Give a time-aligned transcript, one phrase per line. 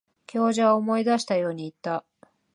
[0.25, 2.03] 教授は思い出したように言った。